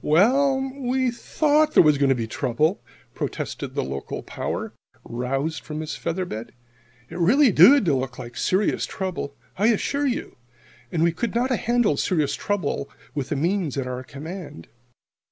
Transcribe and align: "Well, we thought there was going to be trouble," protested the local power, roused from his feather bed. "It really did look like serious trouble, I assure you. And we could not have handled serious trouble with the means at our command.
"Well, 0.03 0.59
we 0.77 1.11
thought 1.11 1.75
there 1.75 1.83
was 1.83 1.99
going 1.99 2.09
to 2.09 2.15
be 2.15 2.25
trouble," 2.25 2.81
protested 3.13 3.75
the 3.75 3.83
local 3.83 4.23
power, 4.23 4.73
roused 5.03 5.61
from 5.63 5.79
his 5.79 5.95
feather 5.95 6.25
bed. 6.25 6.53
"It 7.11 7.19
really 7.19 7.51
did 7.51 7.87
look 7.87 8.17
like 8.17 8.35
serious 8.35 8.87
trouble, 8.87 9.35
I 9.59 9.67
assure 9.67 10.07
you. 10.07 10.37
And 10.91 11.03
we 11.03 11.11
could 11.11 11.35
not 11.35 11.51
have 11.51 11.59
handled 11.59 11.99
serious 11.99 12.33
trouble 12.33 12.89
with 13.13 13.29
the 13.29 13.35
means 13.35 13.77
at 13.77 13.85
our 13.85 14.03
command. 14.03 14.69